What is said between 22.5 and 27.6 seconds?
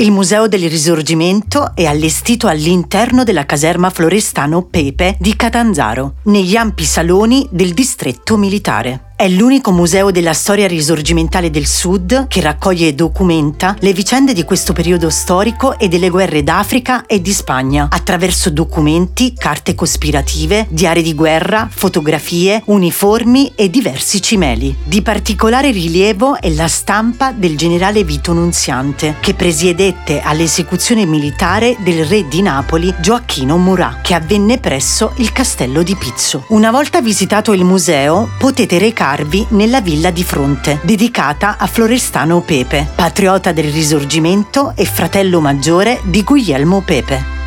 uniformi e diversi cimeli. Di particolare rilievo è la stampa del